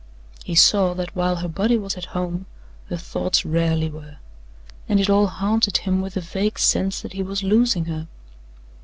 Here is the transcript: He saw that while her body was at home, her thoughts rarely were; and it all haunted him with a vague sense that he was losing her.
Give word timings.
He 0.43 0.55
saw 0.55 0.95
that 0.95 1.15
while 1.15 1.35
her 1.35 1.47
body 1.47 1.77
was 1.77 1.95
at 1.95 2.05
home, 2.05 2.47
her 2.89 2.97
thoughts 2.97 3.45
rarely 3.45 3.87
were; 3.87 4.15
and 4.89 4.99
it 4.99 5.11
all 5.11 5.27
haunted 5.27 5.77
him 5.77 6.01
with 6.01 6.17
a 6.17 6.21
vague 6.21 6.57
sense 6.57 7.01
that 7.01 7.13
he 7.13 7.21
was 7.21 7.43
losing 7.43 7.85
her. 7.85 8.07